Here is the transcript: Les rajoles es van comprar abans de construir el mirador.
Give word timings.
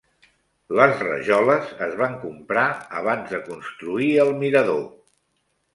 Les 0.79 0.95
rajoles 1.03 1.69
es 1.89 1.93
van 2.01 2.17
comprar 2.25 2.65
abans 3.03 3.37
de 3.37 3.45
construir 3.53 4.13
el 4.27 4.37
mirador. 4.43 4.87